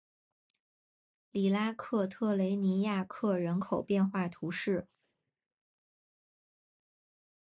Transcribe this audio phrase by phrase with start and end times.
[1.29, 4.87] 里拉克特雷尼亚克人口变化图示